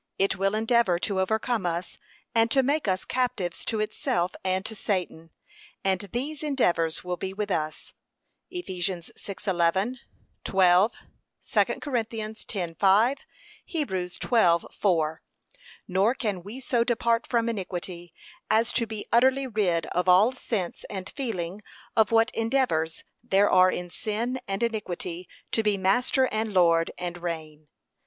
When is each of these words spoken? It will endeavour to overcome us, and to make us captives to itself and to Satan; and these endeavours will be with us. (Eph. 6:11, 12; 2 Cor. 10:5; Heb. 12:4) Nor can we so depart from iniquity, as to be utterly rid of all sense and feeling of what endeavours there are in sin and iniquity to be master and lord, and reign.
It 0.17 0.35
will 0.35 0.55
endeavour 0.55 0.97
to 0.97 1.19
overcome 1.19 1.63
us, 1.67 1.99
and 2.33 2.49
to 2.49 2.63
make 2.63 2.87
us 2.87 3.05
captives 3.05 3.63
to 3.65 3.79
itself 3.79 4.33
and 4.43 4.65
to 4.65 4.75
Satan; 4.75 5.29
and 5.83 6.09
these 6.11 6.41
endeavours 6.41 7.03
will 7.03 7.17
be 7.17 7.33
with 7.35 7.51
us. 7.51 7.93
(Eph. 8.51 8.65
6:11, 8.65 9.97
12; 10.43 10.91
2 11.43 11.65
Cor. 11.79 11.93
10:5; 11.93 13.17
Heb. 13.67 13.89
12:4) 13.91 15.17
Nor 15.87 16.15
can 16.15 16.41
we 16.41 16.59
so 16.59 16.83
depart 16.83 17.27
from 17.27 17.47
iniquity, 17.47 18.11
as 18.49 18.73
to 18.73 18.87
be 18.87 19.05
utterly 19.11 19.45
rid 19.45 19.85
of 19.85 20.09
all 20.09 20.31
sense 20.31 20.83
and 20.89 21.11
feeling 21.15 21.61
of 21.95 22.11
what 22.11 22.31
endeavours 22.31 23.03
there 23.23 23.51
are 23.51 23.69
in 23.71 23.91
sin 23.91 24.41
and 24.47 24.63
iniquity 24.63 25.29
to 25.51 25.61
be 25.61 25.77
master 25.77 26.25
and 26.31 26.55
lord, 26.55 26.89
and 26.97 27.21
reign. 27.21 27.67